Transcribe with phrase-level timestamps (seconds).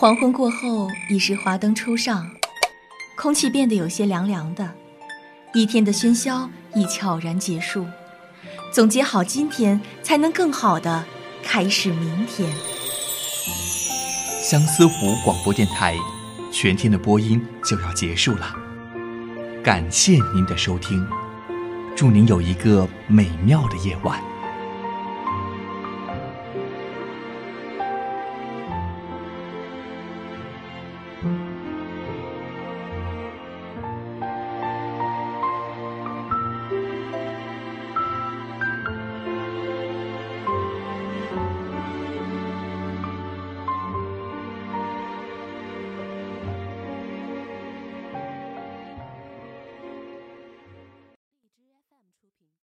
[0.00, 2.30] 黄昏过后，已是华灯初上，
[3.16, 4.72] 空气变得有些凉凉的，
[5.52, 7.84] 一天的喧嚣已悄然结束。
[8.72, 11.04] 总结好今天，才能更好的
[11.42, 12.48] 开始明天。
[14.40, 15.96] 相思湖广播电台，
[16.52, 18.54] 全天的播音就要结束了，
[19.64, 21.04] 感谢您的收听，
[21.96, 24.22] 祝您有一个美妙的夜晚。